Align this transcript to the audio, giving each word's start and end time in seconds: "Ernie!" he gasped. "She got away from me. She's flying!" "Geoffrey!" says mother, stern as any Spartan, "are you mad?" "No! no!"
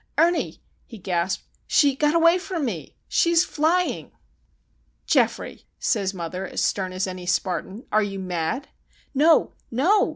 "Ernie!" 0.17 0.59
he 0.87 0.97
gasped. 0.97 1.43
"She 1.67 1.95
got 1.95 2.15
away 2.15 2.39
from 2.39 2.65
me. 2.65 2.95
She's 3.07 3.45
flying!" 3.45 4.11
"Geoffrey!" 5.05 5.67
says 5.77 6.11
mother, 6.11 6.57
stern 6.57 6.91
as 6.91 7.05
any 7.05 7.27
Spartan, 7.27 7.85
"are 7.91 8.01
you 8.01 8.17
mad?" 8.17 8.69
"No! 9.13 9.53
no!" 9.69 10.09